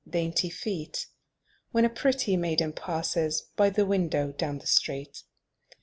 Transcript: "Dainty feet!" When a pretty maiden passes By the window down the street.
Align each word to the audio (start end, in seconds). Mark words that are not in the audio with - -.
"Dainty 0.09 0.49
feet!" 0.49 1.05
When 1.71 1.85
a 1.85 1.89
pretty 1.89 2.35
maiden 2.35 2.73
passes 2.73 3.41
By 3.55 3.69
the 3.69 3.85
window 3.85 4.31
down 4.31 4.57
the 4.57 4.65
street. 4.65 5.21